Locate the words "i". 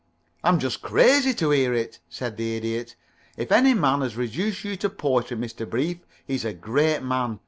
0.43-0.49